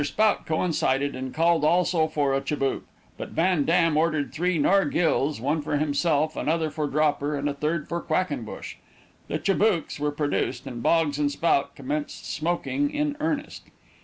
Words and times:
Spout 0.03 0.47
coincided, 0.47 1.15
and 1.15 1.31
called 1.31 1.63
also 1.63 2.07
for 2.07 2.33
a 2.33 2.41
chibouk. 2.41 2.81
But 3.17 3.33
Van 3.37 3.65
Dam 3.65 3.95
ordered 3.97 4.33
three 4.33 4.57
nargillês, 4.57 5.39
one 5.39 5.61
for 5.61 5.77
himself, 5.77 6.35
another 6.35 6.71
for 6.71 6.87
Dropper, 6.87 7.35
and 7.35 7.47
a 7.47 7.53
third 7.53 7.87
for 7.87 8.01
Quackenbush. 8.01 8.77
The 9.27 9.37
chibouks 9.37 9.99
were 9.99 10.09
produced, 10.09 10.65
and 10.65 10.81
Boggs 10.81 11.19
and 11.19 11.31
Spout 11.31 11.75
commenced 11.75 12.25
smoking 12.27 12.89
in 12.89 13.15
earnest. 13.19 13.65